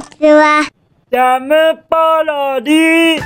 [0.00, 0.68] ちは。
[1.10, 3.20] ジャムパロディ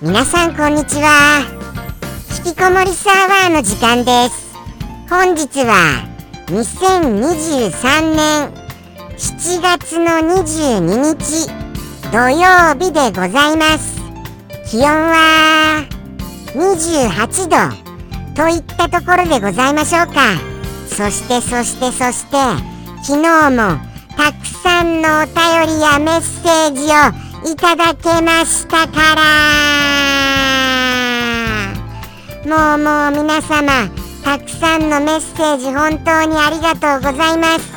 [0.00, 1.40] 皆さんこんにちは。
[2.44, 4.54] 引きこもりサーバーの時間です。
[5.08, 6.06] 本日は
[6.46, 8.52] 2023年
[9.16, 10.06] 7月の
[10.42, 10.80] 22
[11.18, 11.48] 日
[12.12, 14.00] 土曜日でございます。
[14.70, 15.86] 気温は
[16.54, 17.84] 28度
[18.34, 20.53] といったところでございましょうか
[20.96, 22.36] そしてそしてそして
[23.02, 23.78] 昨日も
[24.16, 25.34] たくさんのお便
[25.76, 29.24] りやメッセージをいただけましたから。
[32.46, 33.88] もうもう皆様
[34.22, 37.72] たくさんのメッセージ本当にありがとうございます。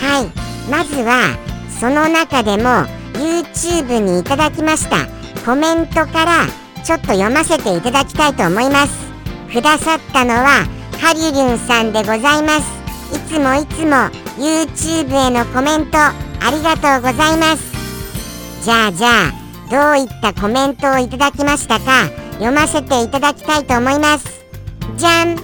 [0.00, 0.30] はい。
[0.70, 1.36] まずは
[1.80, 5.08] その中でも YouTube にいただきました。
[5.44, 6.46] コメントから
[6.84, 8.92] ちょっと読ませていただきたいと思います。
[9.52, 12.76] くださったのはハリュリンさんでございます。
[13.14, 14.10] いつもいつも
[14.42, 16.14] YouTube へのコメントあ
[16.50, 17.72] りがとうございます。
[18.64, 19.32] じゃあじゃあ
[19.70, 22.08] どういったコメントをいただきましたか？
[22.34, 24.26] 読ませていただきたいと思います。
[24.96, 25.36] じゃん。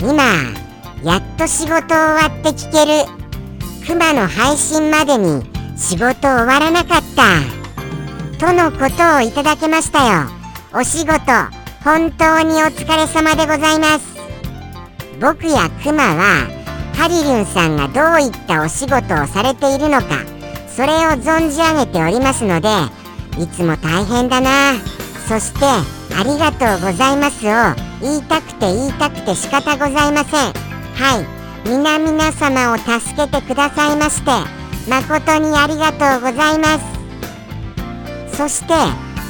[0.00, 0.24] 今
[1.04, 3.08] やっと仕事終わって聞ける。
[3.86, 5.42] クマの配信までに
[5.76, 8.44] 仕事終わらなかった。
[8.44, 10.28] とのことをいただけましたよ。
[10.74, 11.22] お仕事
[11.84, 14.16] 本当にお疲れ様でございます。
[15.20, 16.46] 僕やクマは
[16.94, 20.24] ハリリュンさんがどういったお仕事をされているのか
[20.68, 22.68] それを存じ上げておりますので
[23.40, 24.74] いつも大変だな。
[25.28, 27.50] そしてありがとうございますを
[28.00, 30.52] 言いたくて言いたくて仕方ございません。
[30.94, 31.42] はい。
[31.64, 34.30] 皆々様を助けてくださいまして
[34.90, 36.78] 誠にありがとうございま
[38.30, 38.36] す。
[38.36, 38.74] そして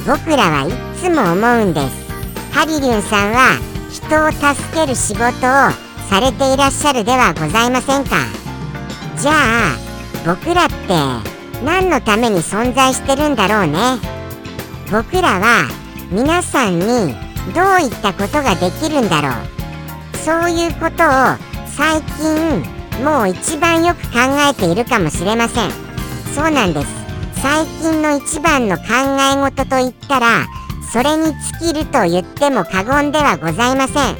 [0.06, 2.01] 僕らはいつも思うんです。
[2.52, 3.58] ハリリュンさんは
[3.90, 5.30] 人を助ける仕事を
[6.08, 8.16] されていらっしゃるではございませんか？
[9.18, 9.76] じゃあ
[10.26, 10.74] 僕らって
[11.64, 13.98] 何のために存在してるんだろうね？
[14.90, 15.68] 僕らは
[16.10, 17.14] 皆さんに
[17.54, 19.32] どういったことができるんだろう？
[20.18, 22.62] そういうことを最近
[23.02, 24.18] もう一番よく考
[24.48, 25.70] えているかもしれません。
[26.34, 26.88] そうなんです。
[27.40, 28.84] 最近の一番の考
[29.34, 30.46] え事といったら
[30.92, 31.24] それに
[31.60, 34.16] 尽きると言っても過言ではございません。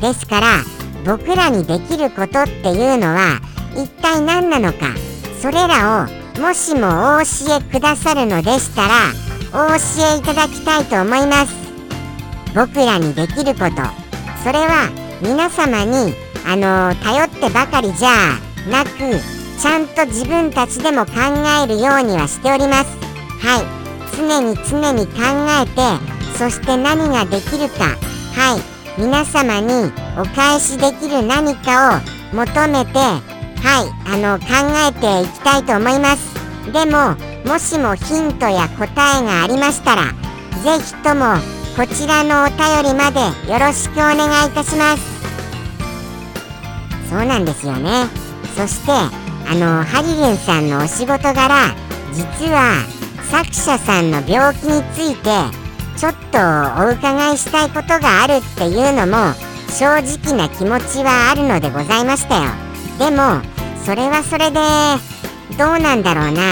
[0.00, 0.46] ですから
[1.06, 3.40] 僕らにできることっていうのは
[3.76, 4.94] 一体何なのか
[5.40, 8.94] それらをもしもお教えくださるのでしたら
[9.52, 9.74] お教
[10.14, 11.54] えいただきたいと思います。
[12.54, 13.82] 僕らにできること。
[14.42, 14.90] それは
[15.22, 16.14] 皆様に
[16.44, 18.88] あの頼ってばかりじゃなく
[19.60, 21.12] ちゃんと自分たちでも考
[21.62, 22.90] えるようにはしております。
[23.40, 23.81] はい。
[24.16, 25.20] 常に常に考
[25.62, 27.96] えてそして何ができるか
[28.34, 34.46] はい皆様にお返しできる何かを求めてはいあの考
[34.88, 36.32] えていきたいと思います。
[36.72, 38.84] でももしもヒントや答
[39.20, 40.12] えがありましたら
[40.62, 41.36] 是非とも
[41.76, 45.02] こちらのお便りまでよろしくお願いいたします。
[47.08, 48.06] そうなんですよね。
[48.56, 51.74] そしてあのハリリンさんのお仕事柄
[52.12, 52.84] 実は
[53.32, 55.30] 作者さんの病気について
[55.96, 56.38] ちょっと
[56.82, 59.32] お伺いしたいことがあるっていうのも
[59.70, 62.50] 正直な気持ちはあるのでございましたよ。
[62.98, 63.40] でも
[63.86, 64.60] それはそれで
[65.56, 66.42] どうなんだろうな。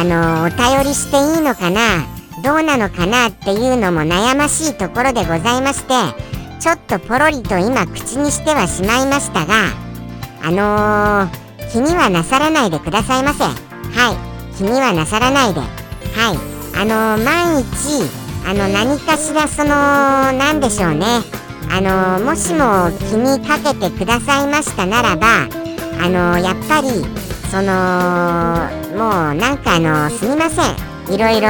[0.00, 2.06] あのお便りしていいのかな。
[2.42, 5.92] どうなのかなっていうのも悩ましいところでございまして
[6.58, 9.54] ちょっとポロリと今口にしてはしまいましたが
[10.42, 13.44] あのー、気にはなさらないでくださいませ。
[13.44, 14.56] はい。
[14.56, 15.77] 気にはなさらないで。
[16.14, 16.38] はい。
[16.76, 17.66] あの、万一
[18.46, 19.68] あの何かしらその
[20.32, 21.06] 何でしょうね。
[21.70, 25.48] あの、もしも気にかけてくださいましたならば
[26.00, 27.04] あのやっぱり
[27.50, 31.14] そのもうなんかあのすみません。
[31.14, 31.48] いろいろ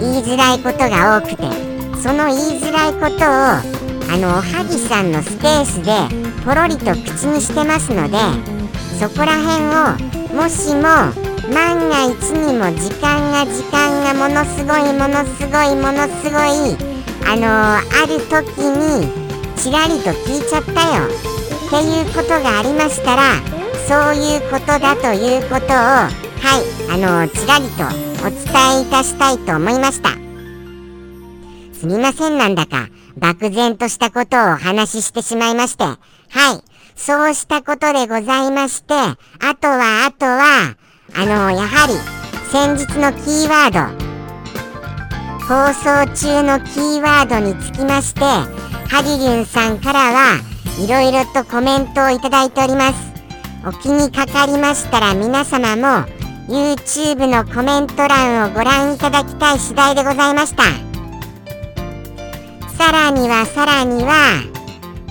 [0.00, 1.74] 言いづらいことが多くて。
[2.04, 5.90] その言いづらいことをあのおはぎさんのスペースで
[6.44, 8.18] ポロリと口にしてますので
[9.00, 16.76] そこら辺をもしも万が一にも時間が時間がものすごいものすごいものすごい
[17.26, 19.08] あのある時に
[19.56, 21.04] ちらりと聞いちゃったよ。
[21.04, 23.40] っていうことがありましたら
[23.88, 26.10] そういうことだということをはい
[26.90, 27.84] あのちらりと
[28.26, 30.10] お伝えいたしたいと思いました。
[31.78, 32.88] すみませんなんだか
[33.18, 35.84] 漠然としたことをお話ししてしまいまして。
[35.84, 39.16] はいそうしたことでございましてあ
[39.60, 40.76] とはあとは
[41.12, 41.94] あのやはり
[42.50, 44.04] 先日のキーワード
[45.44, 50.40] 放送中のキーワードにつきましてハリリュンさんからは
[50.82, 53.12] いろいろとコメントをいただいております。
[53.66, 56.06] お気にかかりましたら皆様も
[56.48, 60.64] YouTube のコメント欄をご覧いただきたい次第でございました。
[62.76, 64.42] さらにはさらには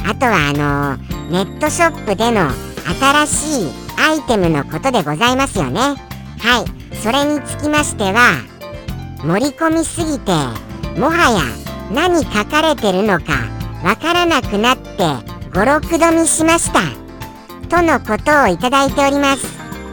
[0.06, 0.98] あとはあの
[1.32, 2.50] ネットショップでの
[3.26, 5.80] 新しいアイテムのことでございますよね。
[5.80, 6.98] はい。
[6.98, 8.42] それにつきましては
[9.24, 10.32] 盛り込みすぎて
[10.98, 11.42] もはや
[11.92, 13.34] 何書かれてるのか
[13.84, 14.92] わからなくなって
[15.52, 16.80] 56度見しました。
[17.70, 19.46] とのことをいただいております。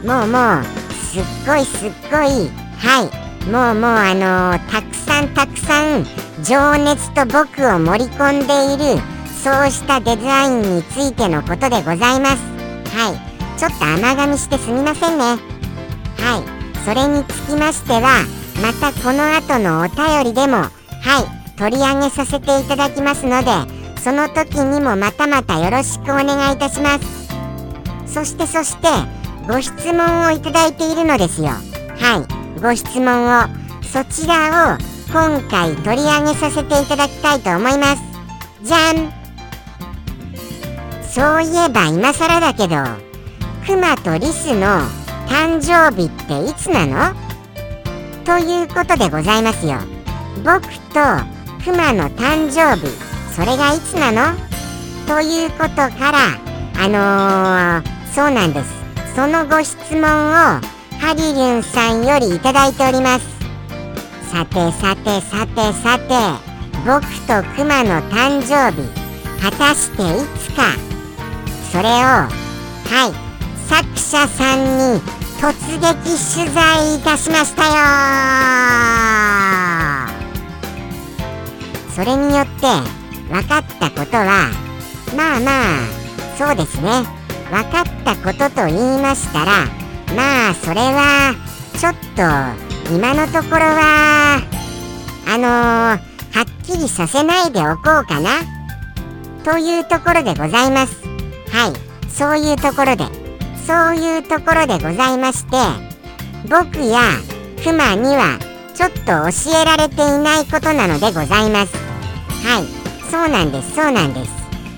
[0.05, 0.63] もうもう
[0.93, 3.49] すっごいすっごいはい。
[3.49, 6.05] もうもうあのー、たくさんたくさん
[6.43, 9.01] 情熱と僕を盛り込んでいる
[9.43, 12.37] そうしたデザインについてのことでございます。
[12.95, 13.30] はい。
[13.61, 15.23] ちょっと甘噛みしてすみませんね。
[15.23, 16.79] はい。
[16.83, 18.25] それにつきましては
[18.59, 20.69] またこの後のお便りでもは
[21.53, 21.59] い。
[21.59, 23.51] 取り上げさせていただきますので
[24.01, 27.27] その時にもまたまたよろしくお願いいたします。
[28.11, 28.87] そしてそして
[29.47, 31.49] ご質問をいただいているのですよ。
[31.49, 32.25] は
[32.57, 32.59] い。
[32.59, 33.43] ご質問を
[33.83, 34.77] そちらを
[35.13, 38.01] 今回取り上げさせていただきたいと思います。
[38.63, 39.13] じゃん。
[41.07, 43.10] そういえば今更だけど
[43.71, 44.65] クマとリスの
[45.29, 47.15] 誕生日っていつなの？
[48.25, 49.77] ということでございますよ。
[50.43, 50.99] 僕と
[51.63, 52.87] クマの誕生日
[53.33, 54.37] それがいつなの？
[55.07, 56.17] ということから
[56.83, 58.73] あのー、そうなんです。
[59.15, 63.25] そのご質問をハリリュンさんよりいただいております。
[64.29, 66.13] さてさてさてさて
[66.85, 68.89] 僕とクマの誕生日
[69.41, 70.63] 果たしていつか？
[71.71, 72.27] それをは
[73.07, 73.20] い
[74.11, 74.99] 者さんに
[75.39, 75.93] 突撃
[76.35, 77.71] 取材いたしましたよ。
[81.95, 82.67] それによって
[83.31, 84.49] 分かったことは
[85.15, 85.87] まあまあ
[86.37, 87.05] そうですね。
[87.49, 89.65] 分かったことと言いましたら
[90.13, 91.33] まあそれは
[91.79, 94.41] ちょっと今のところは
[95.25, 95.97] あのー、は
[96.41, 98.41] っきりさせないでおこうかな。
[99.45, 101.01] というところでございます。
[101.49, 102.09] はい。
[102.09, 103.20] そういうところで。
[103.71, 105.55] そういうところでございまして
[106.49, 106.99] 僕や
[107.63, 108.37] クマには
[108.73, 111.77] ちょっと教えられていないことなのでございます。
[112.45, 112.65] はい。
[113.09, 114.31] そうなんですそうなんです。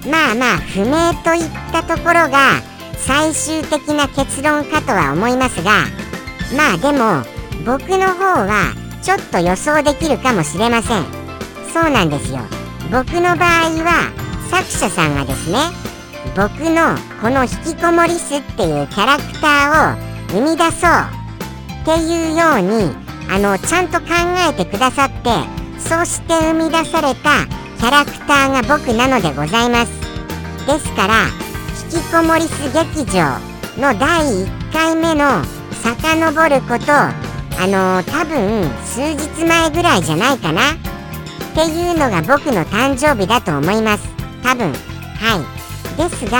[0.07, 2.61] まあまあ不明といったところが
[2.97, 5.71] 最終的な結論かとは思いますが
[6.55, 7.23] まあでも
[7.65, 11.03] 僕の方はちょっと予想できるかもしれません。
[11.73, 12.41] そうなんですよ。
[12.91, 14.11] 僕の場合は
[14.51, 15.57] 作者さんがですね
[16.35, 21.23] 僕のこの引きこもりスっていうキャラクターを生み出そう
[21.81, 22.95] っていうように
[23.29, 24.07] あのちゃんと考
[24.49, 25.29] えてくださって
[25.79, 27.45] そして生み出された
[27.77, 29.91] キャラクターが僕なのでございます。
[30.65, 31.27] ですから
[31.91, 33.37] 引きこもりス劇場
[33.77, 35.43] の第1回目の
[35.83, 40.71] 遡ることあのー、多分数日前ぐらいじゃないかな。
[40.71, 40.75] っ
[41.55, 44.07] ていうのが僕の誕生日だと思います。
[44.41, 44.71] 多分。
[44.71, 44.73] は
[45.59, 45.62] い。
[45.97, 46.39] ですが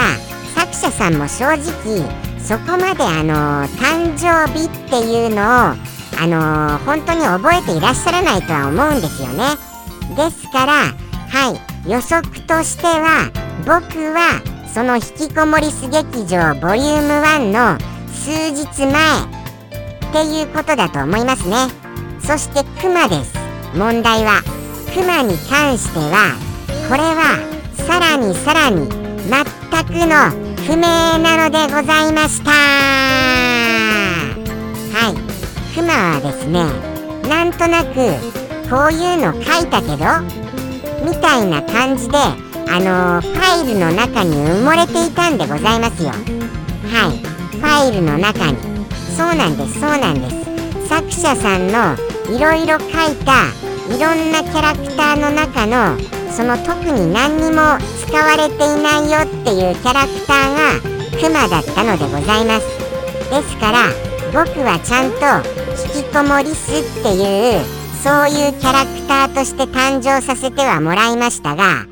[0.54, 5.44] 作者さんも正直そこまであの誕生日っていうのを
[6.20, 9.44] あの本当に覚えていらっしゃらないとは思うんですよね。
[10.16, 10.72] ですから
[11.30, 11.50] は
[11.84, 13.30] い予測としては
[13.66, 14.40] 僕は
[14.72, 17.78] その引きこもりす劇場ボリューム1の
[18.12, 21.56] 数日前っていうことだと思いますね。
[22.20, 23.34] そしてクマです。
[23.74, 24.42] 問題は
[24.94, 26.36] クマに関しては
[26.88, 27.38] これは
[27.86, 29.03] さらにさらに
[29.74, 30.30] 全くの
[30.68, 30.86] 不明
[31.18, 32.52] なのでございました。
[32.52, 32.56] は
[35.10, 35.14] い。
[35.74, 36.64] クマはですね
[37.28, 37.94] なんとなく
[38.70, 40.04] こういうの書いたけど
[41.04, 46.10] みたいな感じであのー、ファイルの中に埋もれていたんでございますよ。
[46.10, 47.18] はい。
[47.18, 48.58] ファイルの中に。
[49.16, 50.88] そうなんですそうなんです。
[50.88, 51.96] 作者さんの
[52.32, 53.48] いろいろ書いた
[53.92, 55.98] いろんなキャラクターの中の
[56.30, 57.78] その特に何にも
[58.14, 62.66] 使われていないよっていうキャラクターがクマだったのでございます。
[63.28, 63.88] ですから
[64.32, 65.18] 僕はちゃんと
[65.96, 67.64] 引きこもりすっていう
[68.04, 71.86] そういうキャラクターとして誕生させてはもらいましたが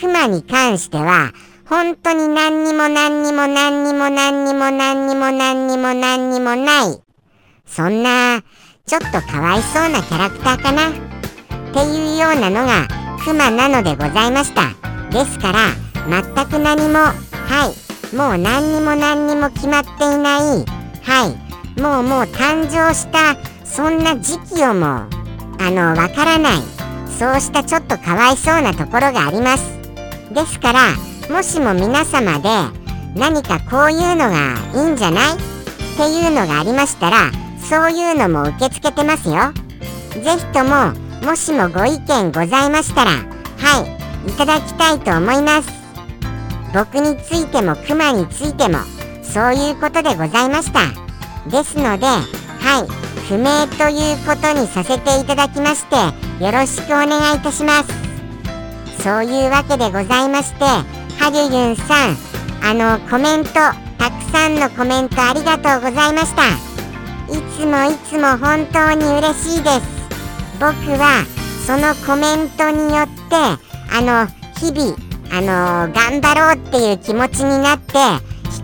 [0.00, 1.32] クマに関しては
[1.68, 7.02] 本当に何にも何にも何にも何にも何にも何にも何にもない
[7.66, 8.40] そんな
[8.86, 10.88] ちょっとかわいそうなキャラクターかな？
[10.88, 10.92] っ
[11.74, 12.88] ていうようなのが
[13.22, 14.95] クマなのでございました。
[15.10, 15.58] ですから
[16.08, 17.12] 全く何もは
[18.12, 20.64] いもう何にも何にも決まっていない
[21.02, 21.26] は
[21.76, 24.86] いもうもう誕生したそんな時期をも
[25.58, 26.58] あのわからない
[27.18, 29.64] そうしたちょっとかわいそうなところがあります。
[30.32, 30.80] ですから
[31.34, 32.48] もしも皆様で
[33.14, 35.34] 何かこういうのがいいんじゃない？
[35.34, 35.36] っ
[35.96, 39.34] ていうのがありましたらそういうのも受け付けてますよ。
[40.22, 40.92] ぜひとも
[41.26, 43.16] もしもご意見ございましたらは
[43.82, 43.95] い
[44.26, 45.68] いただきたいと思います。
[46.74, 48.78] 僕についてもクマについても
[49.22, 50.80] そういうことでございました。
[51.48, 52.20] ですのでは
[52.84, 52.88] い
[53.28, 55.96] 不明ということにさせていただきまして
[56.44, 59.02] よろしくお願いいたします。
[59.02, 62.16] そういうわけでございましてはりゅゆんさん
[62.62, 66.42] あのコメントたくさんのコメントありがとうございました。
[67.32, 69.82] いつもいつも本当に嬉しいです。
[70.60, 71.24] 僕は
[71.66, 74.26] そのコメントによってあの
[74.58, 74.96] 日々
[75.30, 75.40] あ
[75.86, 77.98] の頑張ろうっていう気持ちになって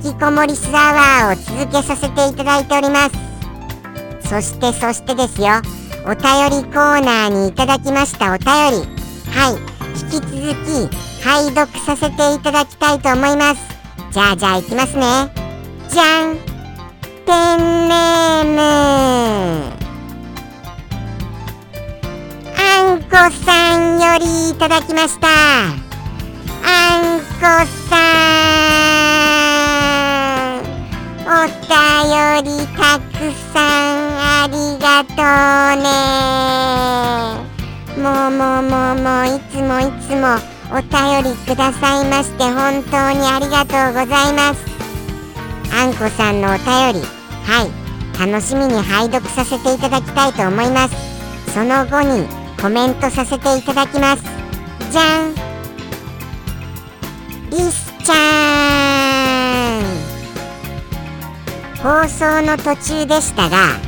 [0.04, 4.28] 引きこもりスアワーを続けさせていただいております。
[4.28, 5.48] そしてそしてですよ。
[6.04, 8.88] お便りコーナーにいただきましたお便り。
[9.30, 9.72] はい。
[9.94, 13.60] 引き続き拝読させていただきたいと思います。
[14.10, 15.32] じゃあじゃあいきますね。
[15.88, 16.36] じゃん。
[17.24, 19.71] ペンネーム。
[23.12, 25.28] こさんよりいただきました。
[25.28, 25.68] あ
[26.96, 27.26] んこ
[27.90, 28.00] さ
[31.20, 31.76] んお便
[32.42, 33.12] りたく
[33.52, 35.12] さんありがと
[35.76, 35.92] うね。
[38.02, 40.40] もうもうもうもういつもいつも
[40.74, 44.64] お便りくださいまして本当にありがとうございます。
[45.70, 46.64] あんこさんのお便
[46.94, 47.06] り
[47.44, 47.70] はい
[48.18, 50.96] 楽しみに拝読させていただきたいと思います。
[51.52, 52.26] その後に
[52.62, 54.22] コメントさせていただきます。
[54.92, 55.34] じゃん。
[57.50, 59.82] リスちゃん。
[61.82, 63.80] 放送の途中でしたが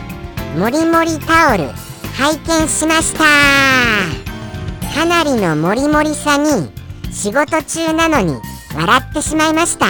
[0.59, 1.71] もりもりタオル
[2.17, 3.21] 拝見しました。
[4.93, 6.69] かなりのモリモリさに
[7.13, 8.35] 仕事中なのに
[8.75, 9.87] 笑ってしまいました。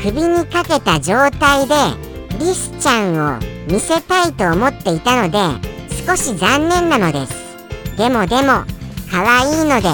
[0.00, 1.74] 首にかけた状態で
[2.38, 5.73] リスちゃんを見せたいと思っていたので
[6.06, 7.32] 少し残念なのです。
[7.96, 8.64] でもでも
[9.10, 9.88] 可愛いので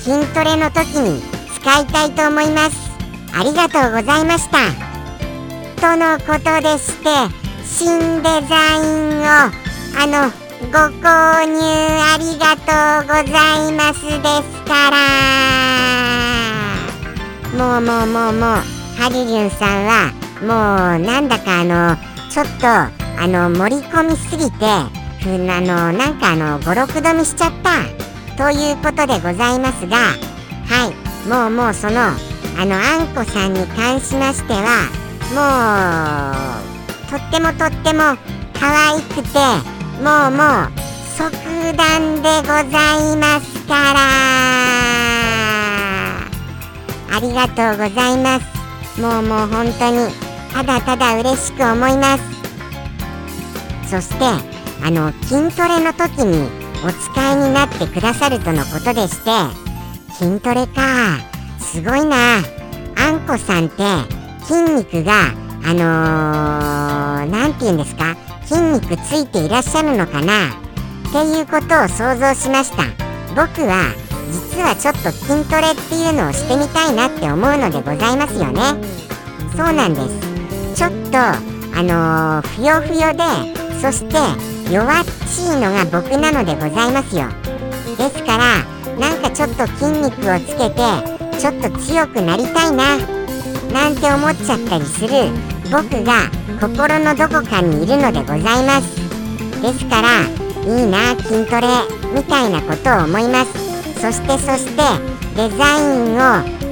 [0.00, 1.22] 筋トレの時に
[1.54, 2.90] 使いたいと思います。
[3.34, 4.58] ありがとうございました。
[5.80, 7.08] とのことでして
[7.64, 9.24] 新デザインを
[9.98, 10.30] あの
[10.70, 12.70] ご購入ありがと
[13.04, 14.96] うございますですから。
[17.56, 18.62] もうもうもうもう
[18.98, 21.96] ハリリュンさんはもうなんだかあの
[22.30, 22.90] ちょっとあ
[23.28, 27.82] の盛り込みすぎてふあのなんかあの五六度見しちゃった。
[28.36, 29.96] ということでございますが
[30.66, 31.28] はい。
[31.28, 34.90] もうもうそのあのあんこさんに関しましては
[35.32, 35.40] も
[37.06, 38.16] うとってもとっても
[38.58, 39.38] 可愛くて
[40.02, 40.70] もうもう
[41.16, 41.30] 即
[41.76, 44.00] 断でございますから。
[47.14, 49.00] ありがとうございます。
[49.00, 50.12] もうもう本当に
[50.52, 52.22] ただただ嬉しく思います。
[53.88, 54.51] そして
[54.84, 56.48] あの筋トレの時に
[56.84, 59.30] お使いになってくださるとのことでして
[60.14, 61.18] 筋トレか。
[61.60, 62.16] すごいな。
[62.96, 63.82] あんこさんって
[64.44, 65.32] 筋肉が
[65.64, 68.16] あの何、ー、て言うんですか？
[68.44, 70.50] 筋肉ついていらっしゃるのかな？
[70.50, 72.84] っていうことを想像しました。
[73.34, 73.94] 僕は
[74.30, 78.60] 実はちょっと筋トレっていうのをしてみたいなって思うのでございますよね。
[79.56, 80.76] そうなんです。
[80.76, 83.22] ちょっとあのー、ふよふよで
[83.80, 84.16] そして
[84.72, 87.28] 弱っちいのが僕なのでございますよ。
[87.98, 88.64] ですから
[88.98, 90.80] なんかちょっと筋肉をつけて
[91.38, 92.96] ちょっと強くなりたいな
[93.70, 95.28] なんて思っちゃったりする
[95.70, 98.96] 僕が心のどこかにいるのでございます。
[99.60, 100.22] ですから
[100.64, 101.68] いいな筋トレ
[102.14, 103.52] みたいなことを思います。
[104.00, 104.82] そしてそして
[105.36, 106.18] デザインを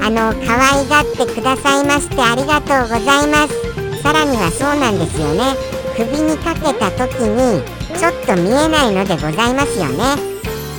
[0.02, 4.02] あの可愛がってくださいましてありがとうございます。
[4.02, 5.54] さらにはそうなんですよね。
[5.94, 10.16] 首にかけた時にちょっと見えないのでございますよね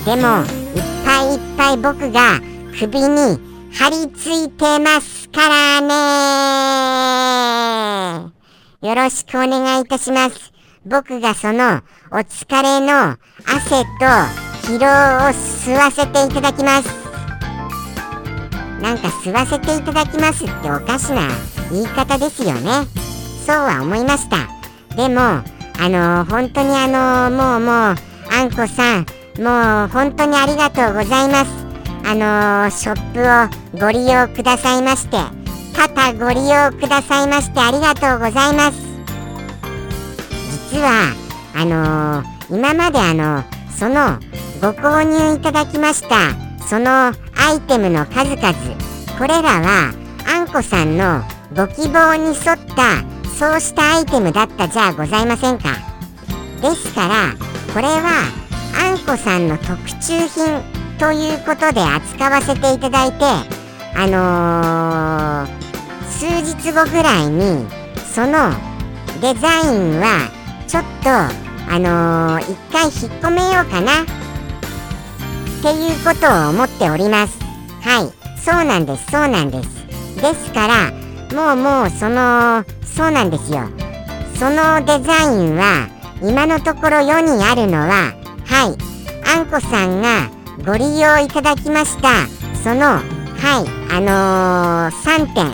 [0.05, 2.39] でもいっぱいいっぱい僕が
[2.79, 3.39] 首に
[3.73, 5.91] 張り付いてますからね
[8.81, 10.51] よろしくお願いいたします。
[10.87, 13.15] 僕がそのお疲れの
[13.45, 13.91] 汗と
[14.67, 14.89] 疲労を
[15.29, 16.89] 吸わせていただきます。
[18.81, 21.29] なんか吸わせていただきますっておかしな
[21.71, 22.87] 言い方ですよね。
[23.45, 24.47] そうは思いました。
[24.95, 25.43] でも、
[25.81, 27.95] あのー、本当にあの、もうもう、
[28.31, 29.05] あんこさん、
[29.41, 31.51] もう本当にありがとうございます。
[32.05, 35.41] あの、ショップをご利用くださいまして、
[35.73, 38.79] 肩ご利用くださいましてありがとうございます
[40.71, 41.13] 実は
[41.55, 43.43] あの、今まであの
[43.77, 44.19] その
[44.61, 46.35] ご購入いただきました
[46.67, 47.13] そのア
[47.55, 48.53] イテムの数々
[49.17, 49.93] これらは
[50.27, 51.21] あんこさんの
[51.55, 52.35] ご希望に沿っ
[52.75, 53.10] た
[53.41, 55.69] そうしたアイテムだったじゃございませんか。
[56.61, 57.33] ですから
[57.73, 58.29] これは
[58.79, 60.61] あんこさんの特注品
[60.99, 63.25] ということで扱わせていただいて
[63.95, 67.65] あのー、数日後ぐらいに
[68.13, 68.51] その
[69.21, 70.29] デザインは
[70.67, 74.03] ちょっとあのー、一回引っ込めようかな。
[74.03, 77.39] っていうことを思っております。
[77.81, 78.39] はい。
[78.39, 79.69] そうなんですそうなんです。
[80.21, 81.00] ですから
[81.33, 83.69] もうもうそのそうなんですよ。
[84.35, 85.87] そのデザインは
[86.21, 88.13] 今のところ世にあるのは
[88.45, 88.91] はい。
[89.33, 90.29] あんこさんが
[90.65, 92.27] ご利用いただきました。
[92.63, 93.81] そのはい。
[93.93, 95.51] あのー、3点。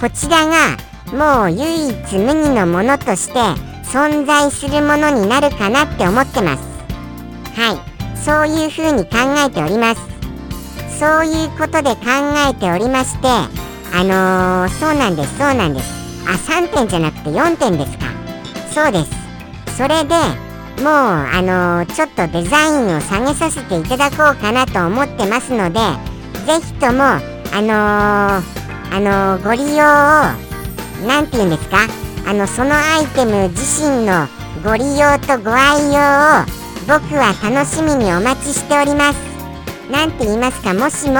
[0.00, 0.76] こちらが
[1.12, 3.38] もう唯一無二のものとして
[3.84, 6.62] 存在するものになるかなって思ってます。
[7.58, 8.16] はい。
[8.18, 10.14] そういうふうに考えております。
[10.98, 12.02] そういうことで考
[12.48, 13.28] えておりまして
[13.92, 16.04] あのー、そうなんですそうなんです。
[16.26, 18.06] あ3点じゃなくて4点ですか。
[18.72, 19.10] そうです。
[19.76, 20.14] それで
[20.82, 25.80] もうあのー、ちょっとデザインを下げさせていただこうかなと思ってますので
[26.46, 27.20] ぜひともあ
[27.60, 31.78] のー、あのご利用を何て言うんですか？
[32.26, 34.26] あのそのアイテム自身の
[34.64, 36.00] ご利用とご愛用
[36.40, 36.44] を
[36.88, 39.18] 僕は楽しみにお待ちしております。
[39.90, 40.72] 何て言いますか？
[40.74, 41.18] もしも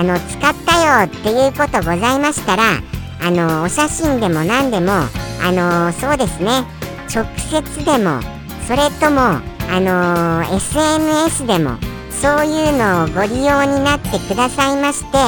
[0.00, 2.80] あの使ったよっていうことございましたら
[3.20, 4.92] あのお写真でも何でも
[5.42, 6.64] あのそうですね。
[7.14, 8.18] 直接でも
[8.66, 11.76] それともあの SNS でも
[12.10, 15.18] そういうのをご利用になってくださいまして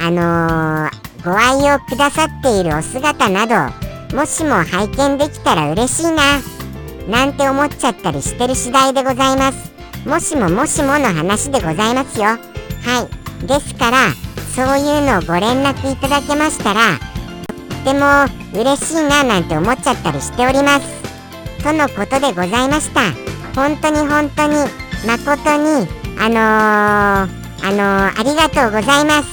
[0.00, 0.88] あの
[1.24, 6.38] ご愛用くださっているお姿などもしも拝見できたら嬉しいな
[7.08, 9.72] なんて思っちゃったりしてる次第でございます。
[10.06, 12.26] もしももしもの話でございますよ。
[12.26, 13.21] はい。
[13.46, 14.12] ですから
[14.54, 21.02] そういうのをご連絡いただけましたらっても嬉しいななんて思っちゃったりしております。
[21.62, 23.00] とのことでございました。
[23.54, 24.54] 本当に本当に
[25.06, 29.28] 誠にあのー、あのー、ありがとうございます。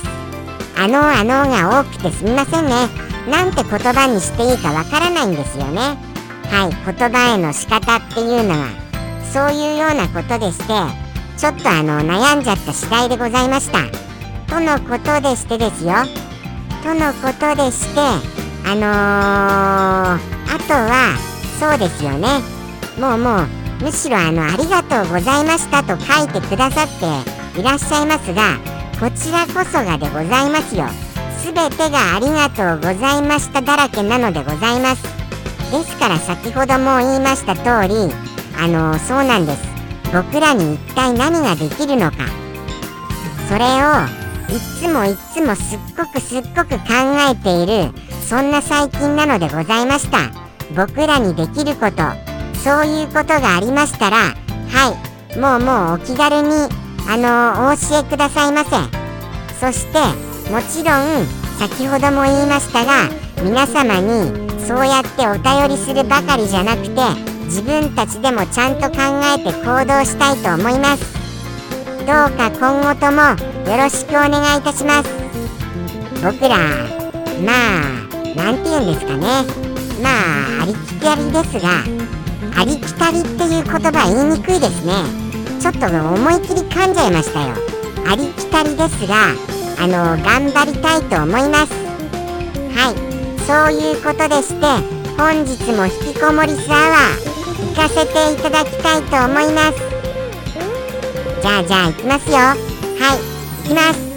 [0.77, 2.87] あのあのが多くてすみませんね。
[3.29, 5.97] なんて言葉にしていいかわからないんですよね。
[6.49, 8.69] はい言葉への仕方っていうのは
[9.31, 10.73] そういうようなことでして
[11.39, 13.79] ちょっとあの悩んじゃった次第でございました。
[14.53, 15.93] とのことでしてですよ。
[16.83, 18.01] とのことでして
[18.65, 21.15] あのー、あとは
[21.57, 22.27] そうですよね。
[22.99, 23.47] もうもう
[23.81, 28.57] むしろあのありがとうございましたと書いてくださっていらっしゃいますが
[28.99, 30.87] こちらこそがでございますよ。
[31.37, 35.03] すべてがありがとうございましただらけなのでございます。
[35.71, 38.11] ですから先ほども言いました通り
[38.61, 39.78] あのー、そうなんです。
[40.13, 42.17] 僕らに一体何ができるのか。
[43.47, 44.19] それを
[44.55, 46.93] いつもいつもすっごくすっごく考
[47.29, 47.91] えている
[48.27, 50.31] そんな最近なのでございました。
[50.75, 52.03] 僕らにできること
[52.63, 54.33] そういうことがありましたらは
[55.33, 56.49] いもうもうお気軽に
[57.07, 58.69] あのお教えくださいませ。
[59.59, 59.99] そして
[60.51, 61.25] もちろん
[61.59, 63.09] 先ほども言いましたが
[63.43, 67.01] 皆様にそうやってお便りするばかりじゃなくて
[67.49, 68.97] 自分たちでもちゃんと考
[69.35, 71.03] えて行動したいと思います。
[72.05, 72.05] どう
[72.37, 73.21] か今後とも
[73.69, 75.09] よろしくお願いいたします。
[76.23, 76.57] 僕ら
[77.43, 77.99] まあ
[78.35, 79.43] 何て言うんですかね。
[80.01, 80.09] ま
[80.59, 81.83] あありきたりですが
[82.55, 84.93] ありきたりっていう言葉言いにくいですね。
[85.59, 87.55] ちょっと思い切り噛んじゃいましたよ。
[88.07, 89.33] ありきたりですが
[89.81, 91.73] あの頑張りたいと思います。
[92.77, 93.09] はい。
[93.41, 94.65] そういうことでして
[95.17, 99.77] 本日も引きこもりスアワー行かせていただきたいと思います。
[101.41, 102.37] じゃあじゃあ行きますよ。
[102.37, 103.19] はい。
[103.63, 104.09] 行きます。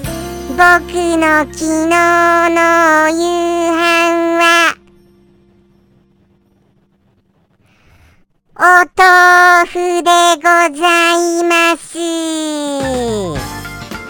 [0.49, 0.59] 僕
[1.17, 1.89] の昨日
[2.51, 3.23] の夕
[3.73, 3.81] 飯
[4.39, 4.43] は
[8.55, 8.61] お
[8.97, 10.43] 豆腐でご
[10.79, 11.99] ざいます。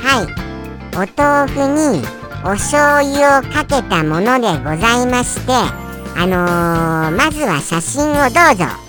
[0.00, 0.42] はい。
[0.94, 2.02] お豆腐に
[2.44, 5.52] お醤油をかけたものでございまして
[6.14, 8.81] あのー、まずは写真をどうぞ。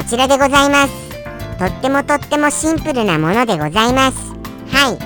[0.00, 1.58] こちらでございます。
[1.58, 4.32] とってもとってもシンプルなものでございます。
[4.74, 4.98] はい。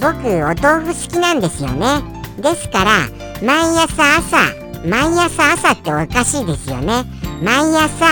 [0.00, 2.00] 僕お豆腐好きなんですよね。
[2.38, 2.90] ですから
[3.42, 4.36] 毎朝朝
[4.86, 7.04] 毎朝朝っておかしいですよね。
[7.42, 8.06] 毎朝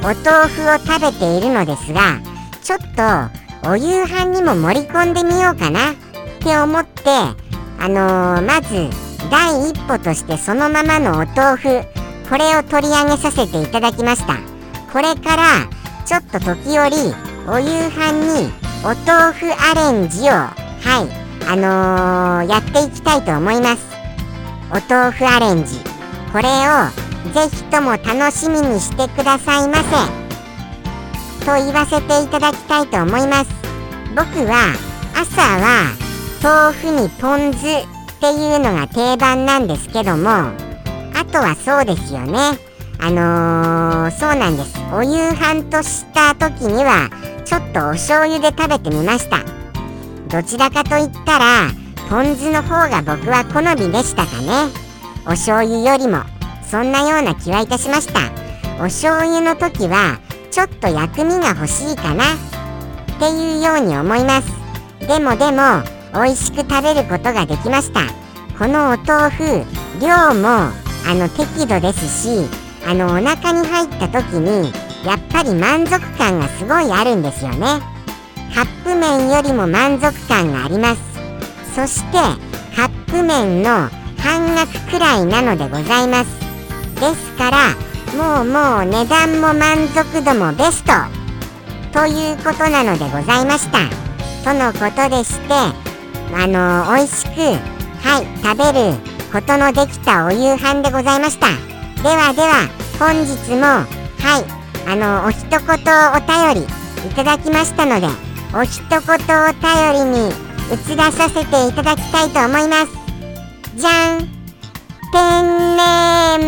[0.00, 2.18] お豆腐を食べているのですが
[2.64, 2.78] ちょっ
[3.62, 5.92] とお夕飯にも盛り込んでみようかな。
[5.92, 5.94] っ
[6.40, 7.10] て思って
[7.78, 8.90] あのー、まず
[9.30, 11.84] 第一歩としてそのままのお豆腐
[12.28, 14.55] これを取り上げさせていただきました。
[14.96, 15.68] これから
[16.06, 16.96] ちょっと時折
[17.46, 18.50] お夕飯に
[18.82, 23.84] お豆腐アレンジをはいあのー、やっていきたいと思います。
[24.70, 25.80] お豆腐アレンジ。
[26.32, 26.88] これを
[27.34, 31.44] ぜひとも楽しみにしてくださいませ。
[31.44, 33.50] と言わせていただきたいと思います。
[34.16, 34.72] 僕は
[35.14, 35.92] 朝は
[36.42, 37.84] 豆腐にポン酢っ
[38.18, 40.54] ていうのが定番なんですけどもあ
[41.30, 42.75] とはそうですよね。
[42.98, 44.74] あのー、そうなんです。
[44.92, 47.10] お夕飯とした時には
[47.44, 49.38] ちょっとお醤油で食べてみました。
[50.28, 51.70] どちらかといったら
[52.08, 54.72] ポン酢の方が僕は好みでしたかね。
[55.24, 56.22] お醤油よりも
[56.68, 58.20] そんなような気はいたしました。
[58.78, 60.18] お醤油の時は
[60.50, 62.24] ちょっと薬味が欲しいかな。
[62.24, 64.48] っていうように思います。
[65.00, 65.82] でもでも
[66.12, 68.00] 美味しく食べることができました。
[68.58, 69.44] このお豆腐
[70.00, 70.48] 量も
[71.08, 72.48] あの適度ですし
[72.86, 74.72] あのお腹に入った時に
[75.04, 77.80] やっぱり満足感がすごいあるんですよね。
[78.54, 81.00] カップ麺よりも満足感があります。
[81.74, 82.18] そして
[82.76, 86.30] カップ麺の半額くらいなのでございます。
[87.00, 87.74] ですから
[88.16, 90.92] もうもう値段も満足度もベスト。
[91.92, 93.78] ということなのでございました。
[94.44, 95.54] とのことでして
[96.34, 97.40] あの美味しく
[98.06, 98.94] はい食べる
[99.32, 101.75] ことのできたお夕飯でございました。
[102.06, 104.44] ではでは本日もはい
[104.88, 106.68] あのお一言お便り
[107.04, 108.06] いただきましたので
[108.56, 109.02] お一言お
[109.50, 110.30] 便りに
[110.70, 112.92] 移らさせていただきたいと思います。
[113.74, 116.46] じゃんペンネー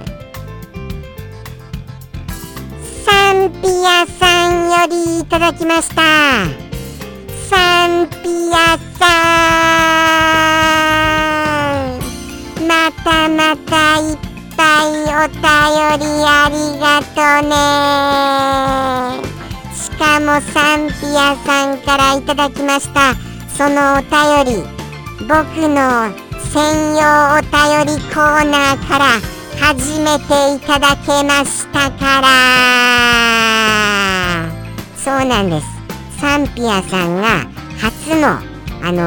[0.00, 0.02] ム。
[3.04, 6.02] サンピアさんよりいただきました。
[7.50, 9.08] サンピアさ
[11.28, 11.31] ん。
[12.62, 14.16] またまたいっ
[14.56, 15.42] ぱいお便
[15.98, 17.16] りありがと
[17.48, 17.52] ね。
[19.74, 23.14] しかもサンピアさんからいただきました。
[23.48, 24.62] そのお便り。
[25.28, 26.12] 僕の
[26.52, 27.02] 専用
[27.38, 27.50] お便
[27.86, 29.04] りコーナーから
[29.60, 32.28] 初めていただけましたから。
[34.96, 35.66] そうなんです。
[36.20, 37.46] サンピアさんが
[37.80, 38.38] 初の
[38.84, 39.02] あの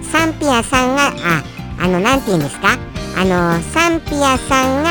[0.00, 2.78] ー、サンピアさんがああの何て言うんですか？
[3.18, 4.90] あの、サンピアさんが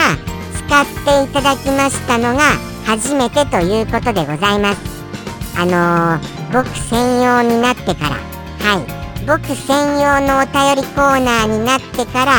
[0.56, 2.42] 使っていただきましたのが
[2.86, 4.82] 初めてということでございます。
[5.58, 6.20] あの、
[6.52, 8.16] 僕専用になってから。
[8.66, 9.06] はい。
[9.26, 12.34] 僕専用のお便りコーナーになってから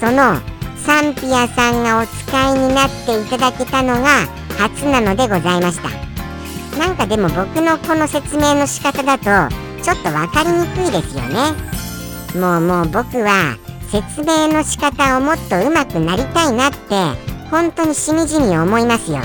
[0.00, 0.40] その
[0.76, 4.26] サンピアさんがお使いになっていただけたのが
[4.58, 5.88] 初なのでございました。
[6.78, 11.54] なんかでも僕のこの説明の仕方だとちょっと分かりにくいですよね。
[12.40, 13.56] もうもう僕は
[13.90, 16.76] 説明の仕方をもっと上手くなりたいなって
[17.50, 19.18] 本当にしみじみ思いますよ。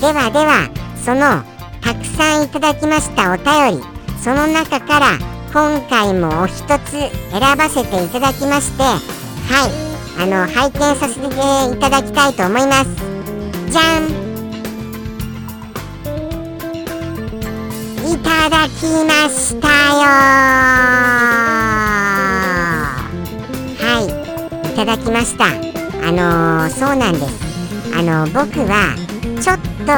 [0.00, 0.70] ではでは
[1.04, 1.42] その
[1.80, 3.84] たくさんいただきましたお便り
[4.22, 5.18] その中から
[5.52, 7.10] 今回もお一つ選
[7.56, 8.98] ばせていただきましては
[9.66, 11.30] いあの拝見させてい
[11.80, 13.10] ただきたいと思います。
[13.70, 14.04] じゃん。
[18.12, 19.68] いただきました
[21.76, 21.79] よ。
[24.80, 25.44] ただきました。
[25.44, 27.94] あのー、そうなんです。
[27.94, 28.96] あの僕は
[29.38, 29.92] ちょっと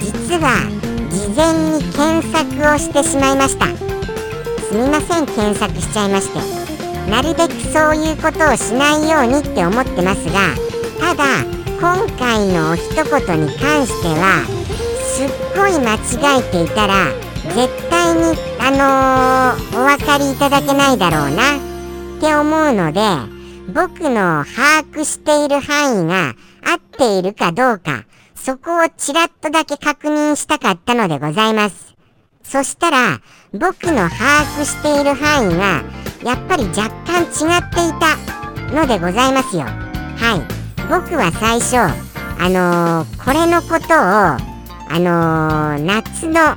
[0.00, 0.70] 実は
[1.10, 3.66] 事前に検索をしてしまいました。
[3.66, 6.40] すみません検索しちゃいまして。
[7.10, 10.54] なるべくそういうことをしないようにって思ってますが
[10.98, 11.24] ただ
[11.78, 14.46] 今回のお一言に関しては
[15.02, 17.10] すっごい間違えていたら
[17.54, 31.94] 絶対にあのー、お分かりいただけないだろうなって思うので僕の把握している範囲が合っているかどうかそこをちらっとだけ確認したかったのでございます。
[32.42, 33.20] そしたら、
[33.52, 35.84] 僕の把握している範囲が、
[36.24, 38.16] やっぱり若干違っていた
[38.74, 39.62] のでございますよ。
[39.62, 40.62] はい。
[40.88, 46.56] 僕は最初、あのー、これのことを、あのー、夏の、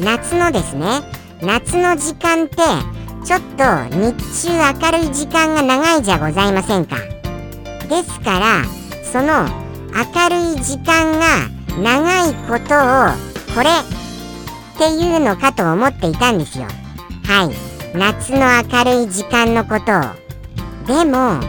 [0.00, 1.02] 夏のですね、
[1.42, 2.56] 夏の時間って、
[3.24, 3.64] ちょっと
[3.96, 4.14] 日
[4.48, 6.96] 中明るい時間が長いじゃございませんか。
[7.88, 8.64] ですから、
[9.04, 9.46] その
[9.94, 11.48] 明るい時間が
[11.82, 16.66] 長いことをこれっていうのかと思っていたんですよ。
[17.24, 17.68] はい。
[17.96, 18.38] 夏の
[18.70, 20.28] 明るい時間のことを。
[20.86, 21.40] でも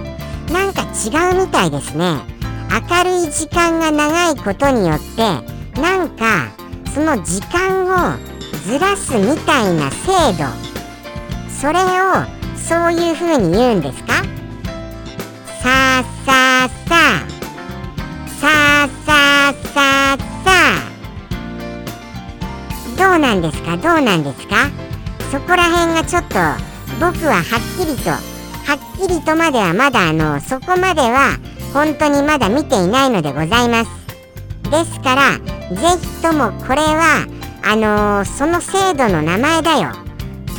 [0.52, 2.22] なんか違うみたいですね。
[2.90, 6.50] 明るい時間が長いことによってなんか
[6.94, 8.18] その時間を
[8.66, 10.69] ずらすみたいな制度
[11.60, 11.84] それを
[12.56, 14.14] そういう風に言うんですか？
[15.62, 17.28] さあさあさあ。
[18.40, 18.48] さ
[18.84, 19.12] あさ
[19.50, 19.78] あさ
[20.14, 20.50] あさ
[22.96, 23.08] あ。
[23.12, 23.76] どうなんですか？
[23.76, 24.70] どうなんですか？
[25.32, 26.36] そこら辺がちょっと
[27.00, 27.44] 僕ははっ
[27.78, 28.18] きりとは
[28.76, 31.38] っきりとまではまだあのそこまでは
[31.74, 33.92] 本当にまだ見ていないのでございます。
[34.72, 35.38] ですから
[35.76, 37.28] ぜひともこれは
[37.66, 39.92] あのー、その制度の名前だよ。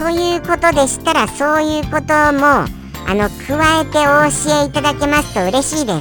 [0.01, 2.65] ということでしたらそういうことも
[3.07, 5.93] あの加えてお教えいただけますと嬉しいで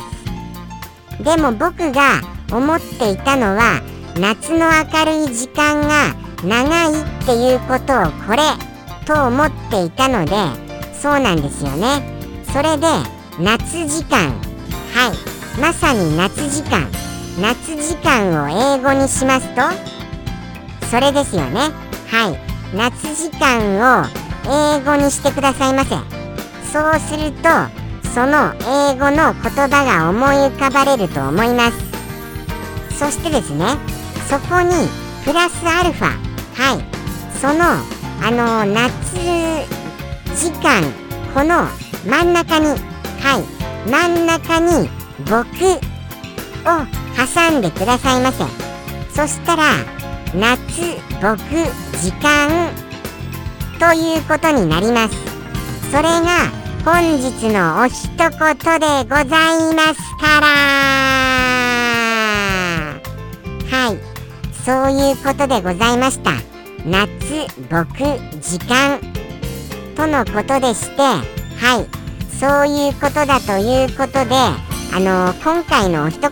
[1.20, 1.22] す。
[1.22, 3.82] でも僕が思っていたのは
[4.18, 8.44] 夏の明るい時間が長いっていうことをこれ
[9.06, 10.32] と思っていたので
[10.94, 12.02] そうなんですよね。
[12.54, 12.88] それで
[13.38, 14.30] 夏時間。
[14.94, 15.60] はい。
[15.60, 16.88] まさに夏時間。
[17.42, 21.60] 夏時間を英語にしますとそれですよね。
[22.08, 22.49] はい。
[22.74, 24.06] 夏時間を
[24.46, 25.96] 英語にしてくださいませ。
[26.72, 27.50] そうすると
[28.14, 28.54] その
[28.94, 31.78] 英語の言葉が思い浮かばれると思います。
[32.98, 33.66] そしてですね
[34.30, 34.70] そこに
[35.26, 36.10] プラスアルファ
[36.56, 36.84] はい。
[37.40, 37.64] その
[38.22, 39.16] あの夏
[40.36, 40.84] 時間
[41.34, 41.68] この
[42.06, 43.90] 真ん中にはい。
[43.90, 44.90] 真ん中に
[45.26, 48.44] 僕を挟んでくださいませ。
[49.16, 49.64] そしたら
[50.36, 51.38] 夏僕
[52.02, 52.72] 時間
[53.78, 55.16] ということになります。
[55.92, 56.50] それが
[56.86, 58.30] 本日のお一言
[58.80, 60.48] でございますから。
[63.70, 63.98] はい。
[64.66, 66.32] そういうことでございました。
[66.86, 67.98] 夏僕
[68.42, 69.00] 時間
[69.96, 71.02] とのことでして。
[71.02, 72.00] はい。
[72.40, 74.36] そういうことだということで
[74.92, 76.32] あのー、今回のお一言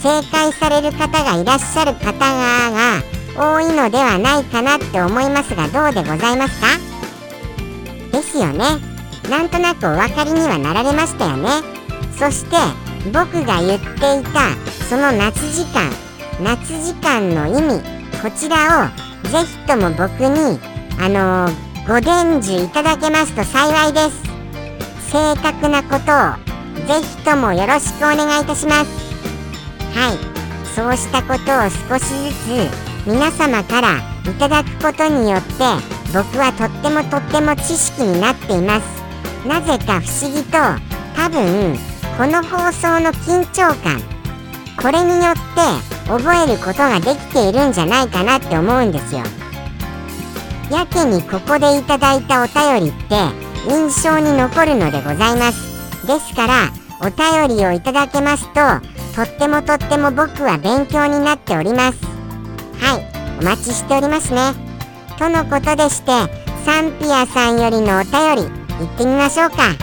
[0.00, 6.66] 正解される方がいらっしゃる方が多いのではないかなって思いますがどうでございますか？
[8.12, 8.64] ですよね。
[9.28, 11.48] なんとなくお分かりにはなられましたよね。
[12.18, 12.56] そして
[13.12, 14.56] 僕が言っていた
[14.88, 15.90] その夏時間
[16.42, 17.82] 夏時間の意味
[18.22, 20.58] こちらをぜひとも僕に
[20.98, 24.22] あのー、ご伝授いただけますと幸いです。
[25.12, 26.46] 正確なことを
[26.86, 28.90] ぜひともよろしくお願いいたします。
[29.94, 30.18] はい。
[30.74, 32.32] そうしたことを少しず
[32.68, 35.54] つ皆様からいただくことによって
[36.12, 39.46] 僕はとってもとっても知識になっています。
[39.46, 40.58] なぜか不思議と
[41.14, 41.76] 多分
[42.18, 44.00] この放送の緊張感
[44.82, 49.22] これによって覚えることができているんじゃないかなって思うんですよ。
[50.72, 53.14] やけにここでいただいたお便りって
[53.70, 56.06] 印象に残るのでございます。
[56.08, 58.60] ですからお便りをいただけますと
[59.14, 62.15] とってもとっても僕は勉強になっております。
[62.80, 64.52] はいお待ちしておりますね。
[65.18, 66.12] とのことでして
[66.64, 69.74] サンピアさんよりのお便り行ってみましょうか。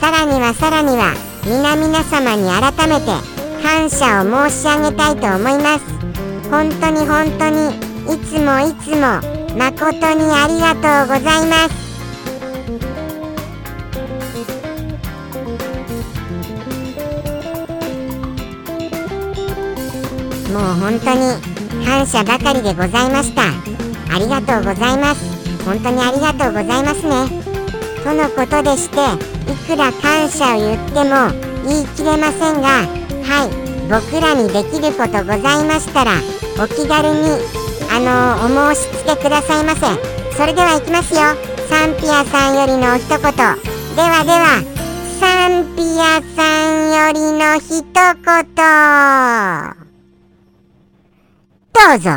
[0.00, 3.06] さらにはさらには皆々様に改めて
[3.62, 5.84] 感謝を申し上げたいと思います。
[6.50, 7.74] 本当に本当に
[8.14, 9.20] いつもいつも
[9.56, 11.84] 誠にありがとうございます。
[20.52, 21.53] もう本当に
[21.84, 23.42] 感謝ばかりでございました。
[24.14, 25.64] ありがとうございます。
[25.64, 27.28] 本当にありがとうございますね。
[28.04, 28.96] とのことでして
[29.50, 31.32] いくら感謝を言っても
[31.66, 33.50] 言い切れませんがはい
[33.88, 36.12] 僕らにできることございましたら
[36.62, 37.40] お気軽に
[37.90, 39.86] あのお申し付けくださいませ。
[40.36, 41.20] それではいきますよ。
[41.68, 43.20] サンピアさんよりの一言。
[43.20, 44.62] ではでは
[45.20, 47.84] サンピアさんよりの一
[49.76, 49.83] 言。
[51.74, 52.10] どうぞ。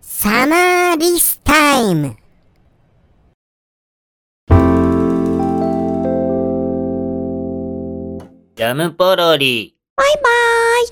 [0.00, 2.16] サマーリスタイム。
[8.54, 9.76] ジャムポロリ。
[9.94, 10.86] バイバーイ